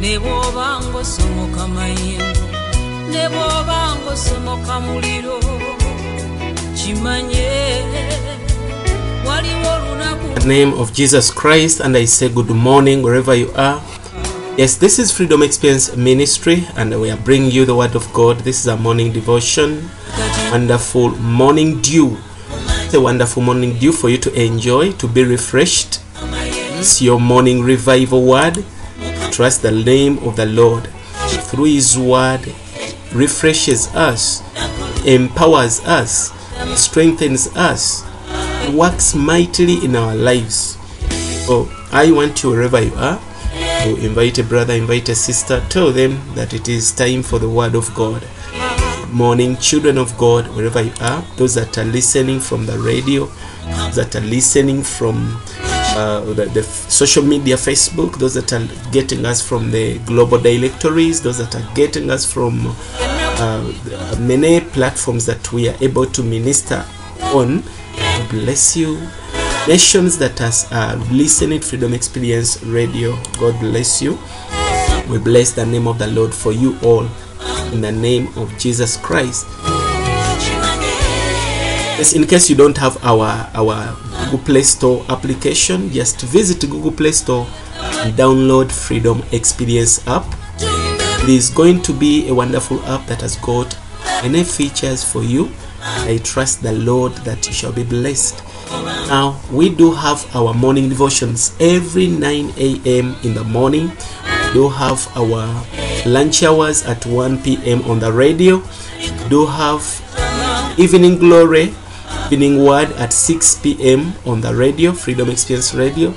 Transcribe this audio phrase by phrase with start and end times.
[0.00, 1.66] Ne bw'oba ng'osomoka
[3.10, 5.40] ne bw'oba ng'osomoka muliro
[6.76, 7.50] kimanye
[9.26, 9.78] waliwo
[10.46, 13.82] name of Jesus Christ and I say good morning wherever you are.
[14.56, 18.38] Yes, this is Freedom Experience Ministry and we are bringing you the Word of God.
[18.38, 19.90] This is a morning devotion,
[20.50, 22.16] wonderful morning dew.
[22.86, 26.00] It's a wonderful morning dew for you to enjoy, to be refreshed.
[26.80, 28.64] It's your morning revival word.
[29.38, 30.88] Trust the name of the Lord.
[31.46, 32.40] Through His word,
[33.12, 34.42] refreshes us,
[35.06, 36.32] empowers us,
[36.74, 38.02] strengthens us,
[38.72, 40.76] works mightily in our lives.
[41.46, 43.20] So I want you wherever you are
[43.84, 47.48] to invite a brother, invite a sister, tell them that it is time for the
[47.48, 48.26] word of God.
[49.12, 53.26] Morning, children of God, wherever you are, those that are listening from the radio,
[53.94, 55.40] that are listening from
[55.98, 61.20] uh, the, the social media, Facebook, those that are getting us from the global directories,
[61.20, 62.74] those that are getting us from
[63.40, 66.84] uh, many platforms that we are able to minister
[67.34, 67.62] on.
[67.96, 69.00] God bless you.
[69.66, 74.18] Nations that are uh, listening Freedom Experience Radio, God bless you.
[75.10, 77.08] We bless the name of the Lord for you all
[77.72, 79.46] in the name of Jesus Christ.
[81.98, 83.96] Yes, in case you don't have our our
[84.30, 87.44] Google Play Store application, just visit Google Play Store
[87.74, 90.24] and download Freedom Experience app.
[90.60, 93.76] It is going to be a wonderful app that has got
[94.22, 95.50] many features for you.
[95.82, 98.44] I trust the Lord that you shall be blessed.
[99.08, 103.16] Now, we do have our morning devotions every 9 a.m.
[103.24, 103.88] in the morning.
[103.90, 105.50] We do have our
[106.06, 107.82] lunch hours at 1 p.m.
[107.90, 108.62] on the radio.
[108.98, 109.82] We do have
[110.78, 111.74] evening glory,
[112.30, 114.12] evening word at 6 p.m.
[114.26, 116.12] on the radio, Freedom Experience Radio.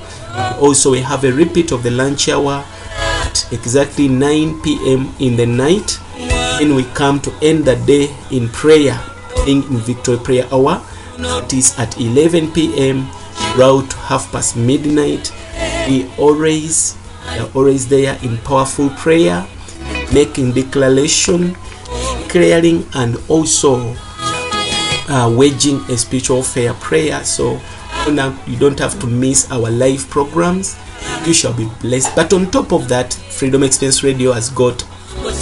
[0.60, 2.62] Also, we have a repeat of the lunch hour
[2.96, 5.14] at exactly 9 p.m.
[5.20, 5.98] in the night.
[6.18, 9.00] Then we come to end the day in prayer,
[9.46, 10.84] in victory prayer hour.
[11.18, 13.08] It is at 11 p.m.
[13.56, 15.32] To half past midnight.
[15.88, 19.46] We always are always there in powerful prayer,
[20.12, 21.56] making declaration,
[22.20, 23.96] declaring, and also
[25.08, 27.22] uh, waging a spiritual fair prayer.
[27.24, 27.60] So
[28.10, 30.78] now you don't have to miss our live programs.
[31.26, 32.14] You shall be blessed.
[32.14, 34.84] But on top of that, Freedom Experience Radio has got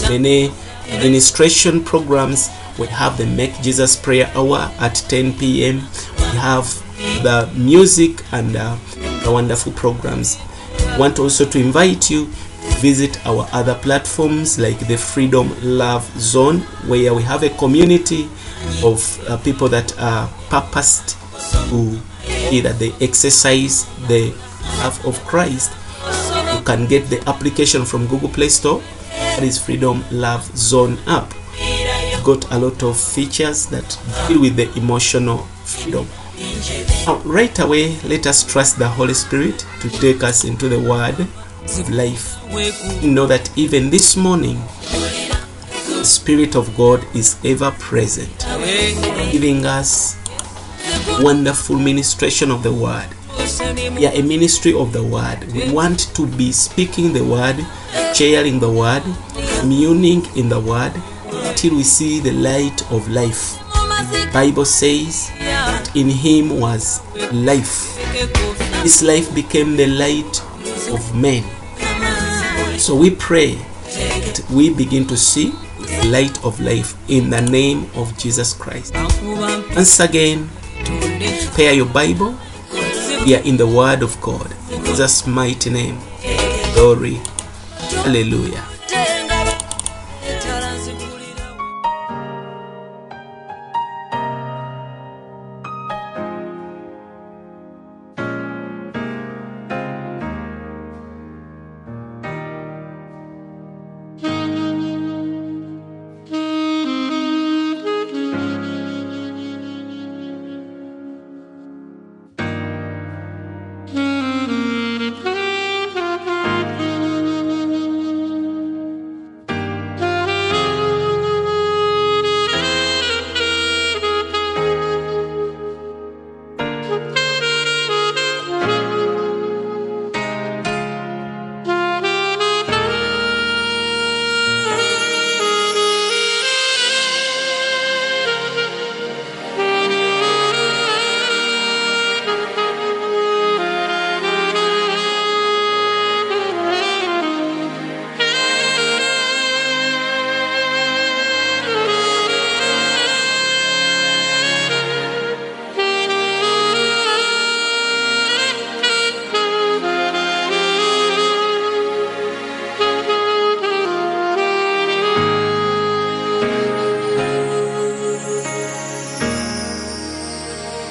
[0.08, 0.50] many
[0.88, 2.50] administration programs.
[2.78, 5.76] We have the Make Jesus Prayer Hour at 10 p.m.
[6.16, 6.66] We have
[7.22, 8.76] the music and uh,
[9.24, 10.38] the wonderful programs.
[10.98, 16.60] Want also to invite you to visit our other platforms like the Freedom Love Zone,
[16.86, 18.28] where we have a community
[18.82, 21.16] of uh, people that are purposed
[21.68, 22.00] to
[22.60, 24.30] that they exercise the
[24.78, 25.72] love of Christ.
[26.56, 28.82] You can get the application from Google Play Store.
[29.10, 31.32] That is Freedom Love Zone app.
[32.24, 33.98] Got a lot of features that
[34.28, 36.06] deal with the emotional freedom.
[37.06, 41.20] Now, right away, let us trust the Holy Spirit to take us into the Word
[41.20, 42.36] of life.
[43.02, 44.60] Know that even this morning,
[45.86, 48.46] the Spirit of God is ever present,
[49.30, 50.16] giving us
[51.20, 53.08] wonderful ministration of the Word.
[53.60, 55.44] Are a ministry of the Word.
[55.52, 57.56] We want to be speaking the Word,
[58.14, 59.02] sharing the Word,
[59.60, 60.92] communing in the Word,
[61.56, 63.58] till we see the light of life.
[64.32, 67.02] Bible says that in him was
[67.32, 67.96] life.
[68.82, 70.40] This life became the light
[70.92, 71.44] of men.
[72.78, 75.69] So we pray that we begin to see the
[76.06, 78.94] light of life in the name of Jesus Christ.
[79.74, 80.48] Once again,
[81.46, 82.34] prepare your Bible.
[83.26, 84.50] We are in the Word of God.
[84.70, 85.98] In Jesus' mighty name.
[86.74, 87.20] Glory.
[88.04, 88.69] Hallelujah.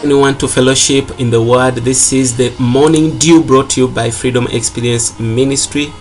[0.10, 1.76] Anyone to fellowship in the word.
[1.76, 5.94] This is the morning dew brought to you by freedom experience ministry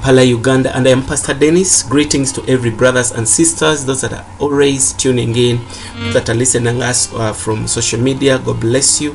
[0.00, 0.74] pala uganda.
[0.74, 1.82] And i am pastor dennis.
[1.82, 5.60] Greetings to every brothers and sisters those that are always tuning in
[6.14, 8.38] that are listening us uh, from social media.
[8.38, 9.14] God bless you.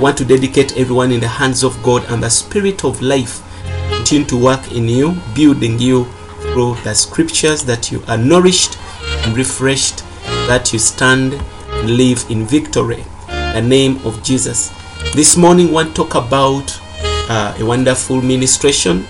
[0.00, 3.42] Want to dedicate everyone in the hands of god and the spirit of life.
[3.90, 6.06] Continue to work in you building you
[6.50, 8.76] through the scriptures that you are nourished
[9.24, 10.02] and refreshed
[10.48, 13.04] that you stand and live in victory
[13.52, 14.70] the name of Jesus.
[15.14, 16.80] This morning, we want to talk about
[17.28, 19.04] uh, a wonderful ministration,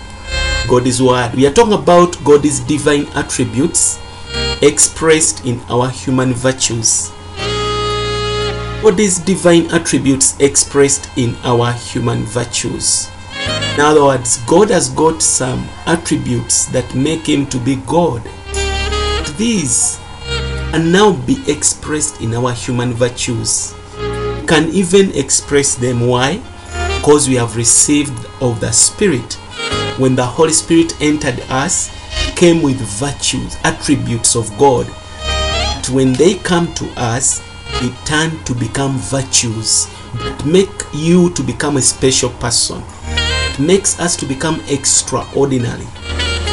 [0.67, 1.33] God's Word.
[1.33, 3.99] We are talking about God's divine attributes
[4.61, 7.11] expressed in our human virtues.
[8.81, 13.09] God's divine attributes expressed in our human virtues.
[13.75, 18.21] In other words, God has got some attributes that make him to be God.
[19.37, 19.99] These
[20.71, 23.73] can now be expressed in our human virtues
[24.43, 26.07] can even express them.
[26.07, 26.41] Why?
[26.97, 29.33] Because we have received of the Spirit.
[29.97, 31.91] When the Holy Spirit entered us,
[32.35, 34.87] came with virtues, attributes of God.
[35.25, 37.41] But when they come to us,
[37.81, 42.83] they turn to become virtues that make you to become a special person.
[43.05, 45.87] It makes us to become extraordinary.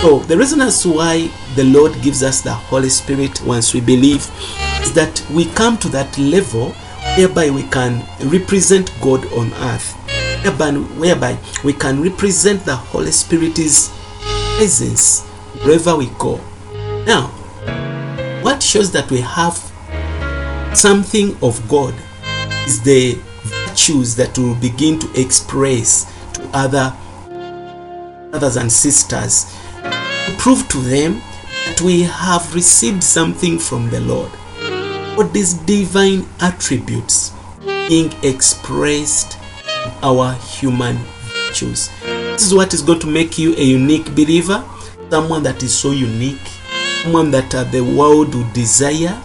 [0.02, 4.30] So the reason as why the Lord gives us the Holy Spirit once we believe
[4.82, 6.74] is that we come to that level
[7.16, 9.92] whereby we can represent God on earth,
[10.44, 13.88] whereby, whereby we can represent the Holy Spirit's
[14.56, 15.22] presence
[15.64, 16.40] wherever we go.
[17.06, 17.28] Now,
[18.42, 19.56] what shows that we have
[20.74, 21.94] something of God
[22.66, 26.94] is the virtues that we will begin to express to other
[28.30, 29.44] brothers and sisters
[29.82, 31.20] to prove to them
[31.66, 34.30] that we have received something from the Lord
[35.20, 37.32] what these divine attributes
[37.90, 39.36] being expressed
[39.84, 41.90] in our human virtues.
[42.02, 44.64] This is what is going to make you a unique believer,
[45.10, 46.40] someone that is so unique,
[47.02, 49.22] someone that uh, the world would desire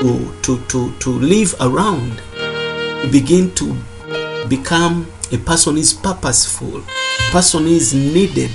[0.00, 2.20] to, to, to, to live around.
[3.04, 3.72] You begin to
[4.48, 8.50] become a person is purposeful, a person is needed,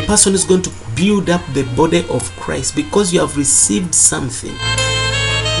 [0.00, 3.94] a person is going to build up the body of Christ because you have received
[3.94, 4.56] something.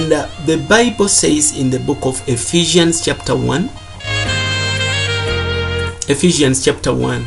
[0.00, 3.70] And uh, the Bible says in the book of Ephesians, chapter 1,
[6.08, 7.24] Ephesians chapter 1,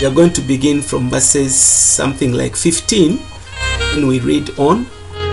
[0.00, 3.18] we are going to begin from verses something like 15.
[3.96, 4.86] and we read on,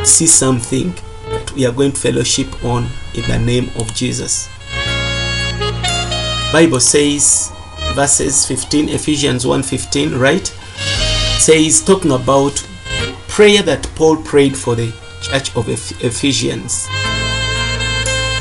[0.05, 0.93] see something
[1.29, 4.47] that we are going to fellowship on in the name of Jesus.
[6.51, 7.51] Bible says
[7.93, 10.47] verses 15 Ephesians 1:15 right
[11.43, 12.55] says talking about
[13.27, 16.87] prayer that Paul prayed for the church of Ephesians.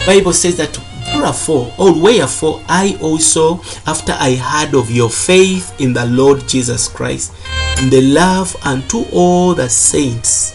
[0.06, 0.78] Bible says that
[1.16, 6.86] wherefore or wherefore I also after I heard of your faith in the Lord Jesus
[6.86, 7.32] Christ
[7.78, 10.54] and the love unto all the saints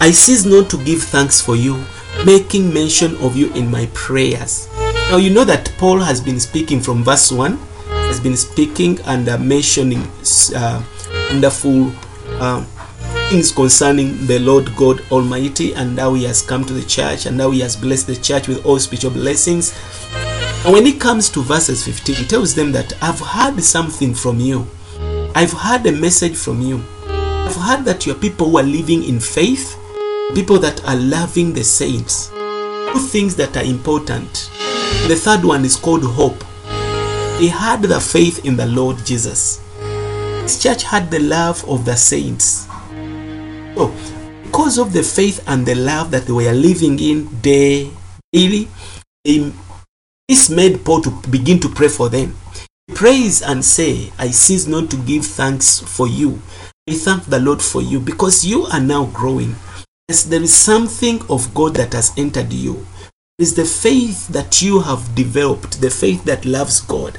[0.00, 1.84] I cease not to give thanks for you
[2.24, 4.66] making mention of you in my prayers
[5.10, 7.58] now you know that Paul has been speaking from verse 1
[8.08, 10.02] has been speaking and mentioning
[10.56, 10.82] uh,
[11.30, 11.92] wonderful
[12.40, 12.64] uh,
[13.30, 17.40] things concerning the Lord God Almighty and how He has come to the church and
[17.40, 19.72] how He has blessed the church with all spiritual blessings.
[20.64, 24.40] And when it comes to verses 15, He tells them that I've heard something from
[24.40, 24.66] you.
[25.36, 26.82] I've heard a message from you.
[27.06, 29.78] I've heard that you are people who are living in faith,
[30.34, 32.30] people that are loving the saints.
[32.92, 34.50] Two things that are important.
[35.06, 36.42] The third one is called hope.
[37.38, 39.60] He had the faith in the Lord Jesus.
[40.42, 42.66] His church had the love of the saints.
[43.76, 43.94] So,
[44.44, 47.90] because of the faith and the love that they were living in day,
[48.32, 48.68] daily,
[49.24, 52.36] this made Paul to begin to pray for them.
[52.88, 56.40] He prays and say, I cease not to give thanks for you.
[56.88, 59.54] I thank the Lord for you because you are now growing.
[60.08, 62.84] Yes, there is something of God that has entered you.
[63.38, 67.18] It is the faith that you have developed, the faith that loves God.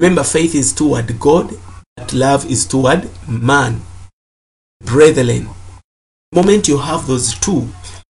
[0.00, 1.54] Remember, faith is toward God,
[1.96, 3.82] but love is toward man.
[4.84, 5.48] Brethren,
[6.32, 7.68] the moment you have those two,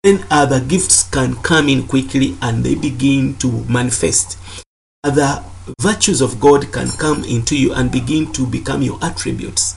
[0.02, 4.38] then other gifts can come in quickly and they begin to manifest.
[5.04, 5.44] Other
[5.80, 9.76] virtues of God can come into you and begin to become your attributes.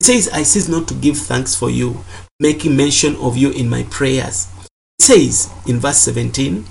[0.00, 2.02] It says, I cease not to give thanks for you,
[2.40, 4.48] making mention of you in my prayers.
[4.98, 6.64] It says in verse 17,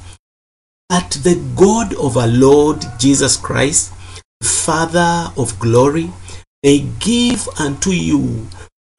[0.89, 3.93] that the God of our Lord Jesus Christ,
[4.41, 6.11] Father of glory,
[6.63, 8.47] may give unto you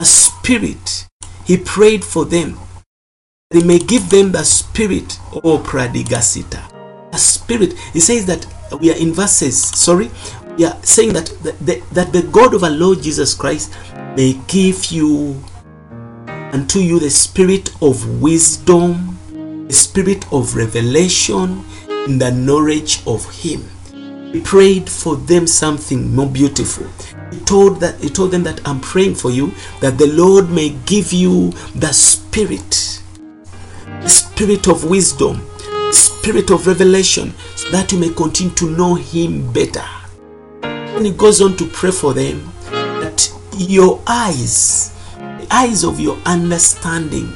[0.00, 1.06] a spirit.
[1.44, 2.58] He prayed for them.
[3.50, 7.10] He may give them the spirit O prodigasita.
[7.12, 7.76] A spirit.
[7.92, 8.46] He says that
[8.80, 10.10] we are in verses, sorry,
[10.56, 13.72] we are saying that the, the, that the God of our Lord Jesus Christ
[14.16, 15.42] may give you
[16.52, 19.18] unto you the spirit of wisdom,
[19.68, 21.64] the spirit of revelation,
[22.06, 23.68] in the knowledge of Him.
[24.32, 26.86] He prayed for them something more beautiful.
[27.32, 30.70] He told that he told them that I'm praying for you that the Lord may
[30.86, 33.02] give you the spirit,
[34.02, 35.42] the spirit of wisdom,
[35.90, 39.84] spirit of revelation, so that you may continue to know Him better.
[40.62, 46.18] And he goes on to pray for them that your eyes, the eyes of your
[46.26, 47.32] understanding,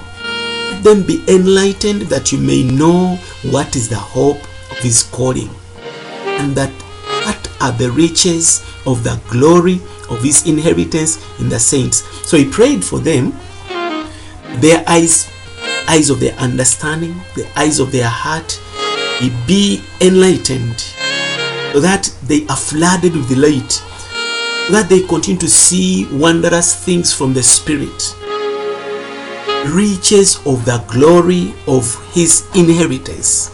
[0.83, 3.17] them be enlightened that you may know
[3.51, 5.49] what is the hope of his calling
[6.39, 6.71] and that
[7.25, 12.03] what are the riches of the glory of his inheritance in the saints.
[12.29, 13.33] So he prayed for them.
[14.61, 15.31] Their eyes
[15.89, 18.59] eyes of their understanding the eyes of their heart
[19.21, 20.81] he be enlightened
[21.73, 23.83] so that they are flooded with light
[24.67, 28.17] so that they continue to see wondrous things from the spirit.
[29.69, 33.54] Riches of the glory of his inheritance.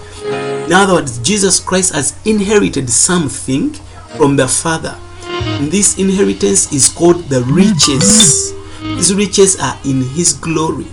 [0.70, 3.72] In other words, Jesus Christ has inherited something
[4.16, 4.96] from the Father.
[5.26, 8.54] And this inheritance is called the riches.
[8.80, 10.86] These riches are in his glory.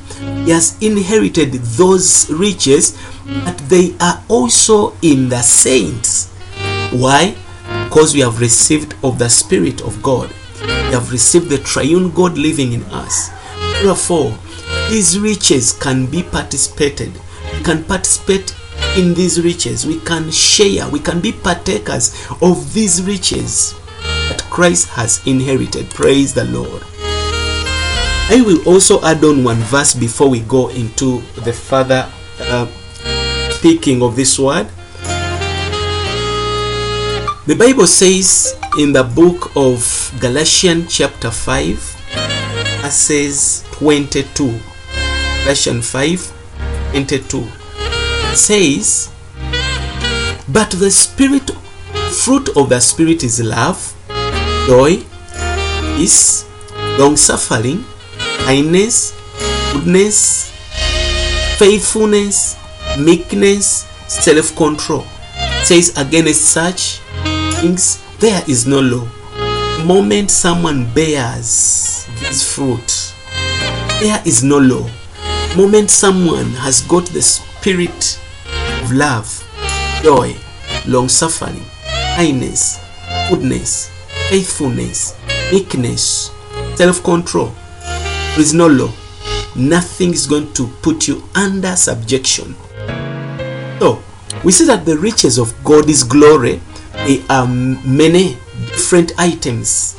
[0.45, 2.97] He has inherited those riches,
[3.45, 6.33] but they are also in the saints.
[6.89, 7.35] Why?
[7.83, 10.33] Because we have received of the Spirit of God.
[10.59, 13.29] We have received the triune God living in us.
[13.83, 14.35] Therefore,
[14.89, 17.13] these riches can be participated.
[17.53, 18.55] We can participate
[18.97, 19.85] in these riches.
[19.85, 20.89] We can share.
[20.89, 23.75] We can be partakers of these riches
[24.29, 25.89] that Christ has inherited.
[25.91, 26.83] Praise the Lord.
[28.29, 32.67] I will also add on one verse before we go into the further uh,
[33.51, 34.67] speaking of this word.
[37.45, 41.77] The Bible says in the book of Galatians, chapter 5,
[42.81, 44.59] verses 22.
[45.43, 46.33] Galatians 5
[46.91, 47.66] 22
[48.37, 49.09] says,
[50.47, 51.49] But the Spirit,
[52.23, 53.95] fruit of the Spirit is love,
[54.67, 55.03] joy,
[55.95, 56.45] peace,
[56.99, 57.83] long suffering,
[58.45, 59.13] kindness,
[59.73, 60.51] goodness,
[61.57, 62.55] faithfulness,
[62.99, 65.05] meekness, self control.
[65.63, 66.99] Says against such
[67.59, 69.07] things there is no law.
[69.77, 73.13] The moment someone bears this fruit,
[73.99, 74.87] there is no law.
[75.49, 78.19] The moment someone has got the spirit
[78.87, 80.33] of love, joy,
[80.87, 81.61] long suffering,
[82.15, 82.79] kindness,
[83.29, 83.89] goodness,
[84.29, 85.17] faithfulness,
[85.51, 86.31] meekness,
[86.75, 88.91] self control, there is no law.
[89.55, 92.55] Nothing is going to put you under subjection.
[93.79, 94.01] So,
[94.43, 96.61] we see that the riches of God's glory
[96.93, 99.97] they are many different items.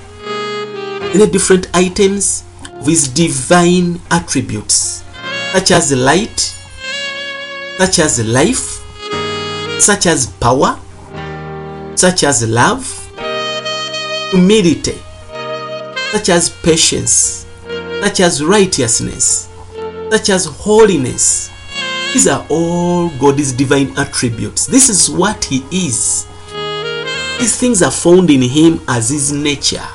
[1.13, 2.45] Many different items
[2.87, 5.05] with divine attributes,
[5.53, 6.55] such as light,
[7.79, 8.78] such as life,
[9.79, 10.79] such as power,
[11.95, 12.85] such as love,
[14.31, 14.99] humility,
[16.13, 17.47] such as patience,
[18.01, 19.49] such as righteousness,
[20.11, 21.51] such as holiness.
[22.13, 24.67] These are all God's divine attributes.
[24.67, 26.27] This is what He is.
[27.39, 29.87] These things are found in Him as His nature,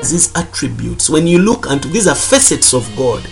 [0.00, 1.08] as His attributes.
[1.08, 3.24] When you look into these are facets of God.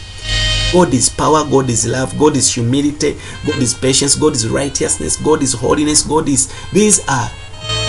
[0.73, 5.17] God is power, God is love, God is humility, God is patience, God is righteousness,
[5.17, 6.53] God is holiness, God is.
[6.73, 7.31] These are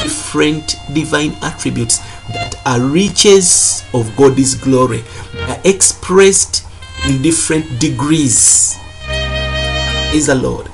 [0.04, 1.98] different divine attributes
[2.34, 5.04] that are riches of God's glory.
[5.48, 6.66] Are expressed
[7.08, 8.78] in different degrees.
[10.14, 10.70] Is the Lord.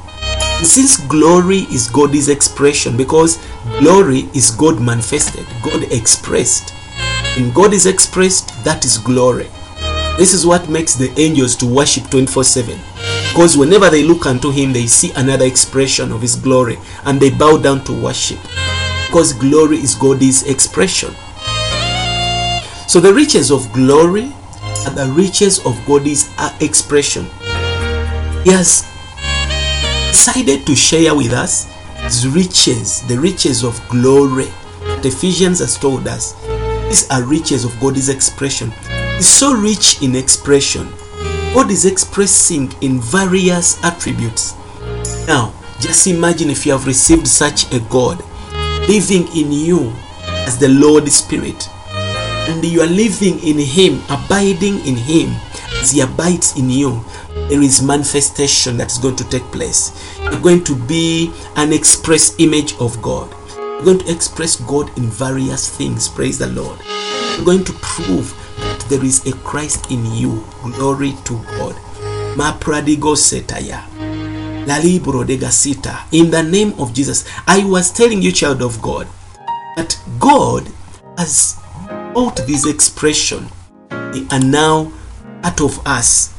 [0.61, 3.37] Since glory is God's expression, because
[3.79, 6.73] glory is God manifested, God expressed.
[7.37, 9.49] In God is expressed, that is glory.
[10.17, 12.79] This is what makes the angels to worship 24 7.
[13.29, 17.29] Because whenever they look unto Him, they see another expression of His glory and they
[17.31, 18.39] bow down to worship.
[19.07, 21.13] Because glory is God's expression.
[22.87, 24.31] So the riches of glory
[24.85, 27.25] are the riches of God's uh, expression.
[28.43, 28.85] He has
[30.09, 31.71] decided to share with us
[32.03, 34.49] his riches, the riches of glory
[35.01, 36.33] The Ephesians has told us.
[36.87, 38.71] These are riches of God's expression.
[39.15, 40.91] He's so rich in expression.
[41.53, 44.55] God is expressing in various attributes.
[45.27, 48.23] Now, just imagine if you have received such a God
[48.87, 49.93] living in you
[50.45, 51.69] as the Lord Spirit,
[52.49, 55.29] and you are living in Him, abiding in Him
[55.79, 57.03] as He abides in you.
[57.49, 59.91] There is manifestation that is going to take place.
[60.21, 63.33] You're going to be an express image of God.
[63.55, 66.09] You're going to express God in various things.
[66.09, 66.79] Praise the Lord.
[67.35, 68.33] You're going to prove
[68.93, 70.43] there is a Christ in you.
[70.61, 71.75] Glory to God.
[72.37, 72.55] Ma.
[74.67, 75.21] La libro.
[75.21, 77.25] In the name of Jesus.
[77.47, 79.07] I was telling you, child of God,
[79.75, 80.67] that God
[81.17, 81.59] has
[82.13, 83.47] brought this expression.
[83.89, 84.91] They are now
[85.41, 86.31] part of us.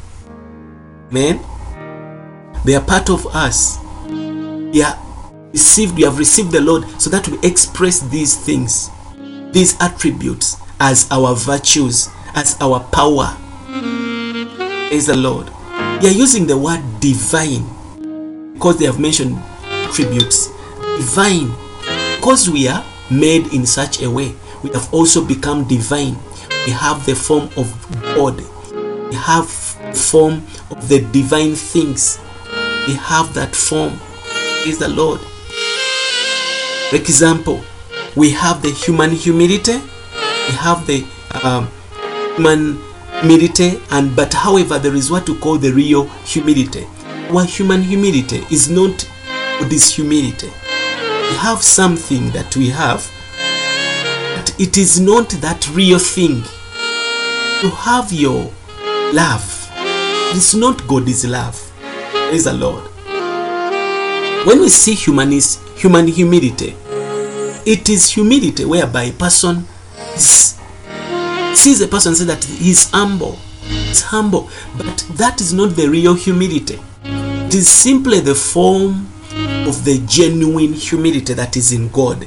[1.10, 1.40] Man,
[2.64, 3.78] they are part of us.
[4.06, 4.96] We are
[5.50, 8.90] received, we have received the Lord so that we express these things,
[9.50, 13.36] these attributes as our virtues, as our power.
[14.92, 15.48] is the Lord.
[16.00, 17.64] They are using the word divine
[18.54, 19.38] because they have mentioned
[19.92, 20.48] tributes.
[20.98, 21.50] Divine.
[22.16, 26.16] Because we are made in such a way, we have also become divine.
[26.66, 27.68] We have the form of
[28.14, 28.40] God.
[29.08, 32.18] We have form of the divine things.
[32.86, 33.98] We have that form.
[34.66, 35.20] Is the Lord.
[36.88, 37.60] For example,
[38.16, 39.74] we have the human humility.
[39.76, 41.04] We have the
[41.42, 41.68] um,
[42.36, 42.78] human
[43.20, 46.86] humility, and but however, there is what we call the real humility.
[47.30, 49.08] Our human humility is not
[49.62, 50.48] this humility.
[50.48, 53.08] We have something that we have,
[54.36, 56.42] but it is not that real thing.
[57.60, 58.52] To have your
[59.12, 59.70] love,
[60.34, 61.72] it's not God's love.
[62.12, 62.84] Praise the Lord.
[64.46, 66.76] When we see humanist, human humility,
[67.64, 69.66] it is humility whereby a person
[70.14, 70.60] is,
[71.56, 73.38] sees a person say that he's humble.
[73.66, 76.78] It's humble, but that is not the real humility.
[77.04, 79.06] It is simply the form
[79.66, 82.26] of the genuine humility that is in God.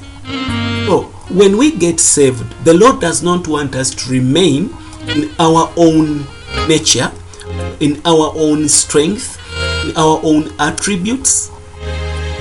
[0.85, 4.73] So, when we get saved, the Lord does not want us to remain
[5.07, 6.25] in our own
[6.67, 7.11] nature,
[7.79, 9.37] in our own strength,
[9.85, 11.51] in our own attributes.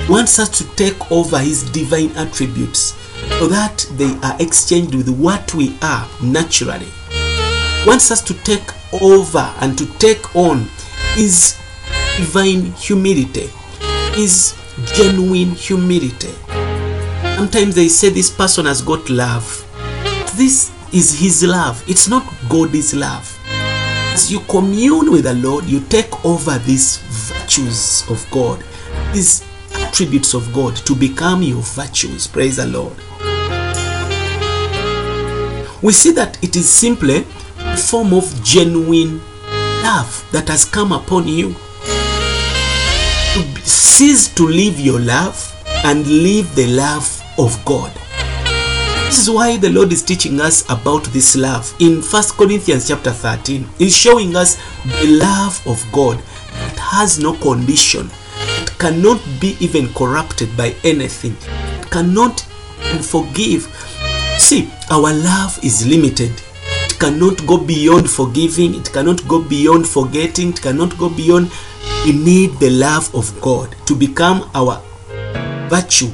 [0.05, 2.93] He wants us to take over His divine attributes
[3.49, 6.87] that they are exchanged with what we are naturally.
[7.85, 8.69] Wants us to take
[9.01, 10.67] over and to take on
[11.13, 11.57] His
[12.17, 13.49] divine humility,
[14.13, 14.55] His
[14.93, 16.33] genuine humility.
[17.35, 19.63] Sometimes they say this person has got love.
[20.35, 23.33] This is his love, it's not God's love.
[24.13, 28.63] As you commune with the Lord, you take over these virtues of God,
[29.13, 32.25] these attributes of God to become your virtues.
[32.27, 32.95] Praise the Lord.
[35.81, 37.25] We see that it is simply
[37.59, 39.21] a form of genuine
[39.83, 41.53] love that has come upon you.
[43.33, 47.91] To cease to live your love and live the love of God.
[49.05, 51.73] This is why the Lord is teaching us about this love.
[51.79, 57.33] In 1 Corinthians chapter 13, He's showing us the love of God that has no
[57.33, 58.09] condition,
[58.61, 61.37] it cannot be even corrupted by anything,
[61.79, 62.41] it cannot
[63.01, 63.63] forgive.
[64.39, 66.31] See, our love is limited.
[66.85, 71.51] It cannot go beyond forgiving, it cannot go beyond forgetting, it cannot go beyond.
[72.05, 74.81] We need the love of God to become our
[75.69, 76.11] virtue.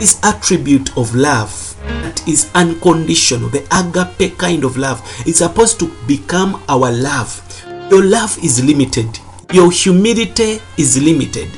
[0.00, 5.86] This attribute of love that is unconditional, the agape kind of love, is supposed to
[6.06, 7.42] become our love.
[7.90, 9.18] Your love is limited,
[9.52, 11.48] your humility is limited.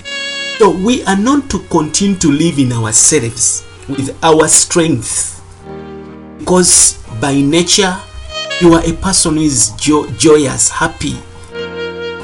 [0.58, 5.37] So we are not to continue to live in ourselves with our strength
[6.48, 7.94] because by nature
[8.62, 11.14] you are a person who is jo- joyous, happy.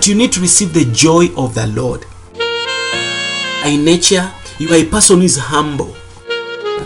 [0.02, 2.06] You need to receive the joy of the Lord.
[3.62, 5.94] By nature, you are a person who is humble.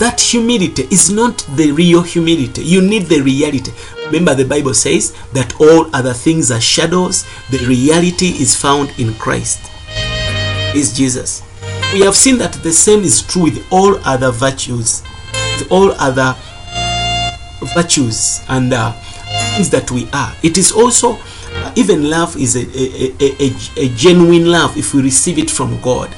[0.00, 2.64] That humility is not the real humility.
[2.64, 3.70] You need the reality.
[4.06, 9.14] Remember, the Bible says that all other things are shadows, the reality is found in
[9.14, 9.60] Christ,
[10.74, 11.44] is Jesus.
[11.92, 15.04] We have seen that the same is true with all other virtues,
[15.56, 16.34] with all other
[17.74, 18.92] virtues and uh,
[19.54, 20.34] things that we are.
[20.42, 21.18] It is also,
[21.54, 25.80] uh, even love is a, a, a, a, genuine love if we receive it from
[25.80, 26.10] God.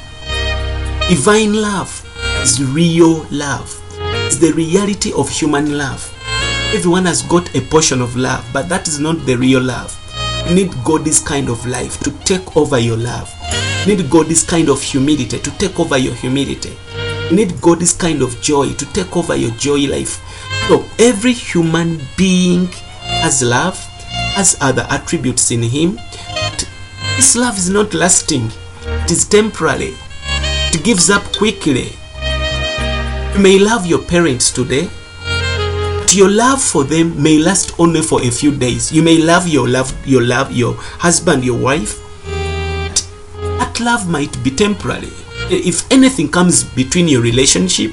[1.09, 2.07] Divine love
[2.43, 3.77] is real love.
[4.27, 6.07] It's the reality of human love.
[6.73, 9.97] Everyone has got a portion of love, but that is not the real love.
[10.49, 13.33] You need God's kind of life to take over your love.
[13.87, 16.77] You need God's kind of humility to take over your humility.
[17.31, 20.21] You need God's kind of joy to take over your joy life.
[20.69, 22.67] So every human being
[23.23, 23.77] has love,
[24.35, 25.97] has other attributes in him.
[26.35, 26.69] But
[27.17, 28.51] This love is not lasting.
[29.05, 29.95] It is temporary.
[30.73, 31.93] It gives up quickly.
[33.35, 34.89] You may love your parents today,
[35.99, 38.93] but your love for them may last only for a few days.
[38.93, 41.99] You may love your love, your love, your husband, your wife.
[42.25, 43.07] But
[43.59, 45.13] that love might be temporary.
[45.51, 47.93] If anything comes between your relationship,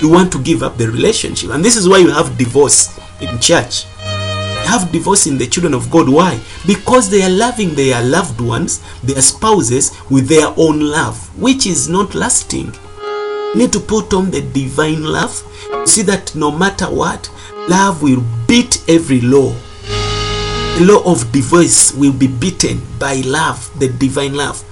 [0.00, 1.50] you want to give up the relationship.
[1.50, 3.84] And this is why you have divorce in church.
[3.84, 6.08] You have divorce in the children of God.
[6.08, 6.38] Why?
[6.66, 11.88] Because they are loving their loved ones, their spouses, with their own love, which is
[11.88, 12.72] not lasting.
[13.54, 15.42] You need to put on the divine love.
[15.84, 17.30] See that no matter what,
[17.68, 19.54] love will beat every law.
[20.78, 24.62] The law of divorce will be beaten by love, the divine love.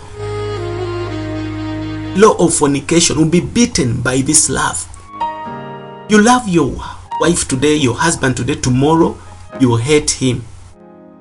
[2.16, 4.85] Law of fornication will be beaten by this love.
[6.08, 6.72] You love your
[7.20, 9.18] wife today, your husband today, tomorrow
[9.58, 10.44] you hate him.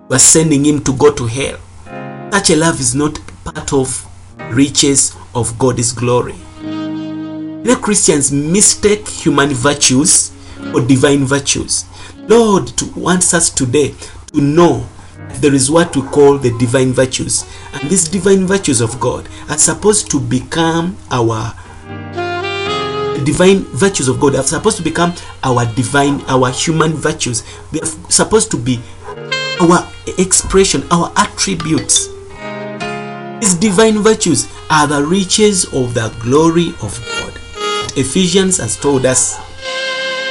[0.08, 1.58] You are sending him to go to hell.
[2.32, 4.06] Such a love is not part of
[4.52, 6.36] riches of God's glory.
[6.62, 10.30] Many Christians mistake human virtues
[10.72, 11.86] for divine virtues.
[12.28, 13.96] Lord wants us today
[14.34, 14.88] to know
[15.42, 17.44] there is what we call the divine virtues.
[17.74, 21.56] And these divine virtues of God are supposed to become our
[23.26, 27.44] divine virtues of God are supposed to become our divine, our human virtues.
[27.72, 28.80] They are supposed to be
[29.60, 32.08] our expression, our attributes.
[33.42, 37.34] These divine virtues are the riches of the glory of God.
[37.98, 39.40] Ephesians has told us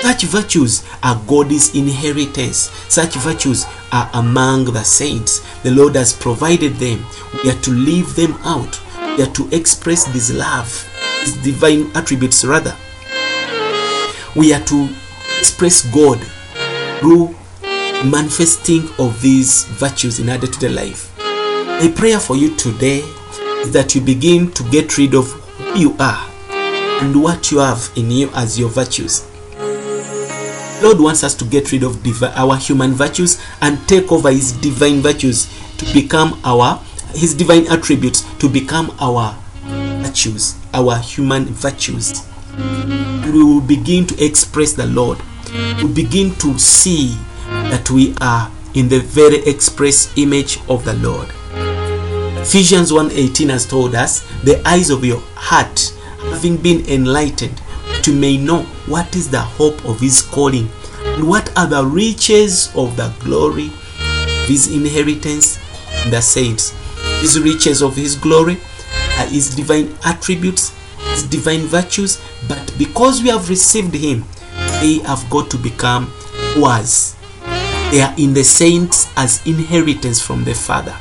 [0.04, 2.70] such virtues are God's inheritance.
[2.90, 5.40] Such virtues are among the saints.
[5.62, 7.06] The Lord has provided them.
[7.42, 8.78] We are to live them out.
[9.16, 10.86] We are to express this love,
[11.20, 12.76] these divine attributes rather.
[14.36, 14.88] We are to
[15.38, 16.18] express God
[16.98, 17.34] through
[18.04, 21.10] manifesting of these virtues in our day-to-day life.
[21.20, 22.98] A prayer for you today
[23.62, 27.90] is that you begin to get rid of who you are and what you have
[27.96, 29.24] in you as your virtues.
[30.82, 34.52] Lord wants us to get rid of divi- our human virtues and take over His
[34.52, 36.80] divine virtues to become our
[37.14, 39.34] His divine attributes to become our
[40.02, 42.28] virtues, our human virtues.
[43.32, 45.18] We will begin to express the Lord.
[45.82, 47.16] We begin to see
[47.48, 51.28] that we are in the very express image of the Lord.
[52.40, 55.92] Ephesians 1:18 has told us, "The eyes of your heart
[56.30, 57.60] having been enlightened,
[58.04, 60.68] you may know what is the hope of his calling,
[61.04, 63.72] and what are the riches of the glory
[64.42, 65.58] of his inheritance
[66.04, 66.72] in the saints."
[67.20, 68.58] His riches of his glory
[69.18, 70.72] uh, his divine attributes,
[71.12, 74.24] his divine virtues, but because we have received him,
[74.80, 76.12] they have got to become
[76.62, 77.16] ours.
[77.90, 80.96] They are in the saints as inheritance from the Father.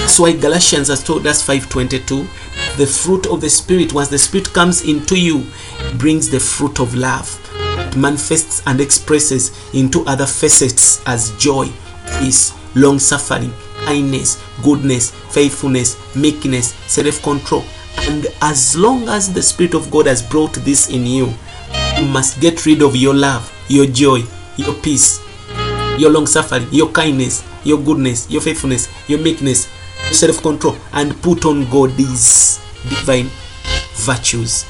[0.00, 2.28] That's why Galatians has told us 522
[2.76, 5.46] the fruit of the Spirit, once the Spirit comes into you,
[5.96, 7.40] brings the fruit of love.
[7.54, 11.68] It manifests and expresses into other facets as joy,
[12.18, 13.52] peace, long suffering,
[13.84, 17.64] kindness, goodness, faithfulness, meekness, self control.
[17.98, 21.32] And as long as the Spirit of God has brought this in you,
[21.98, 24.22] you must get rid of your love, your joy,
[24.56, 25.20] your peace,
[25.98, 29.68] your long suffering, your kindness, your goodness, your faithfulness, your meekness,
[30.04, 33.30] your self control, and put on God these divine
[33.94, 34.64] virtues,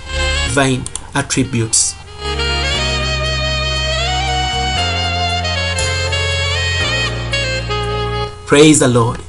[0.49, 0.85] divine
[1.15, 1.95] attributes.
[8.47, 9.21] Praise the Lord.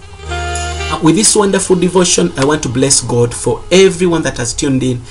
[1.03, 5.01] With this wonderful devotion, I want to bless God for everyone that has tuned in,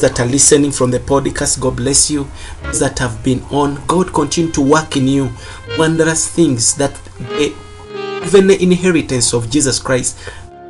[0.00, 1.60] that are listening from the podcast.
[1.60, 2.26] God bless you.
[2.80, 5.30] That have been on, God continue to work in you
[5.78, 6.98] wondrous things that
[8.24, 10.18] even the inheritance of Jesus Christ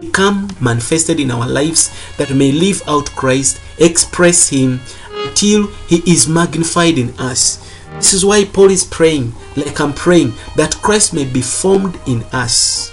[0.01, 4.81] become manifested in our lives that may live out Christ, express Him
[5.27, 7.59] until He is magnified in us.
[7.95, 12.23] This is why Paul is praying, like I'm praying, that Christ may be formed in
[12.33, 12.92] us.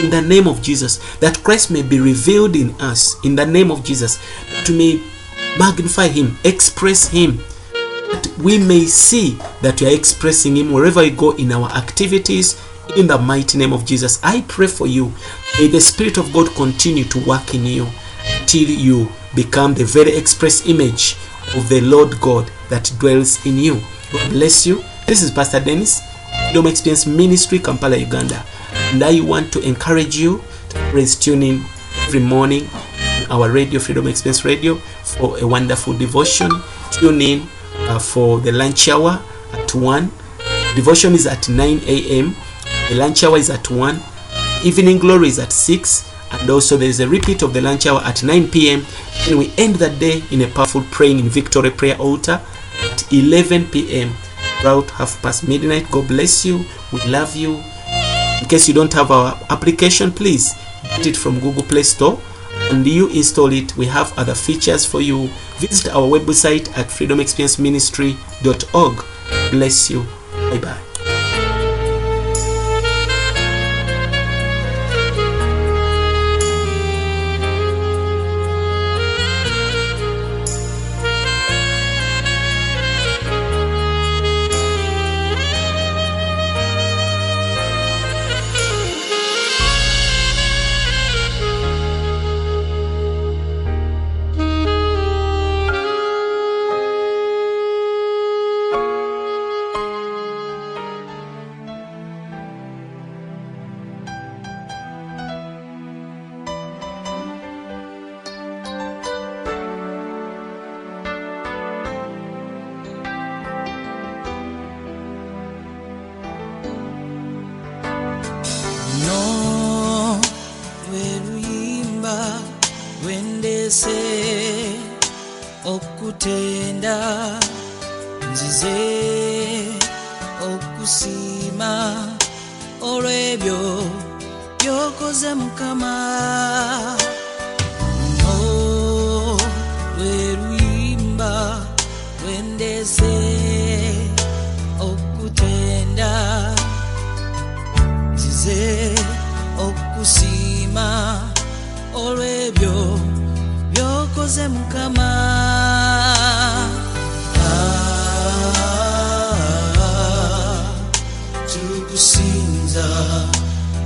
[0.00, 3.16] In the name of Jesus, that Christ may be revealed in us.
[3.24, 4.18] In the name of Jesus,
[4.52, 5.02] that we may
[5.58, 7.38] magnify Him, express Him,
[8.12, 12.62] that we may see that we are expressing Him wherever we go in our activities.
[12.96, 15.12] In the mighty name of Jesus, I pray for you.
[15.58, 17.86] May the Spirit of God continue to work in you
[18.46, 21.16] till you become the very express image
[21.54, 23.80] of the Lord God that dwells in you.
[24.12, 24.82] God bless you.
[25.06, 26.00] This is Pastor Dennis,
[26.44, 28.44] Freedom Experience Ministry, Kampala, Uganda.
[28.90, 31.62] And I want to encourage you to please tune in
[32.06, 32.66] every morning
[33.28, 36.50] on our radio, Freedom Experience Radio, for a wonderful devotion.
[36.90, 37.48] Tune in
[37.80, 39.22] uh, for the lunch hour
[39.52, 40.10] at 1.
[40.74, 42.34] Devotion is at 9 a.m.
[42.88, 44.00] The lunch hour is at 1.
[44.64, 46.10] Evening glory is at 6.
[46.30, 48.86] And also there is a repeat of the lunch hour at 9 p.m.
[49.28, 52.40] And we end that day in a powerful praying in Victory Prayer Altar
[52.90, 54.14] at 11 p.m.
[54.60, 55.90] About half past midnight.
[55.90, 56.64] God bless you.
[56.90, 57.62] We love you.
[58.48, 60.54] Case you don't have our application, please
[60.96, 62.18] get it from Google Play Store
[62.70, 63.76] and you install it.
[63.76, 65.28] We have other features for you.
[65.58, 69.04] Visit our website at freedomexperienceministry.org.
[69.50, 70.06] Bless you.
[70.50, 70.87] Bye bye.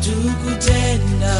[0.04, 1.34] Tukutenda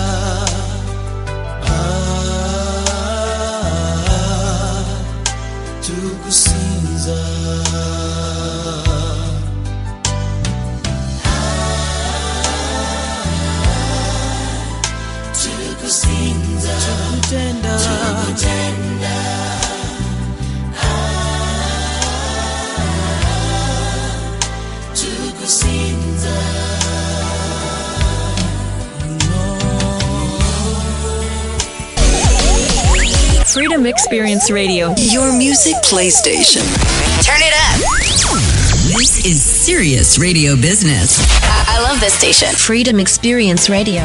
[34.12, 34.94] Experience Radio.
[34.98, 36.61] Your music PlayStation.
[37.25, 37.81] Turn it up.
[38.94, 41.18] This is serious radio business.
[41.42, 42.48] I, I love this station.
[42.55, 44.03] Freedom Experience Radio.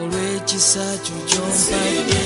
[0.00, 2.22] olw'ekisa kyo gy'ompadde